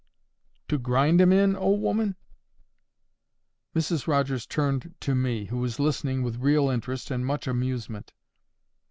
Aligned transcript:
"To 0.69 0.79
grind 0.79 1.21
'em 1.21 1.31
in, 1.31 1.55
old 1.55 1.85
'oman?" 1.85 2.15
Mrs 3.75 4.07
Rogers 4.07 4.47
turned 4.47 4.95
to 5.01 5.13
me, 5.13 5.45
who 5.45 5.59
was 5.59 5.79
listening 5.79 6.23
with 6.23 6.37
real 6.41 6.71
interest, 6.71 7.11
and 7.11 7.23
much 7.23 7.45
amusement. 7.45 8.11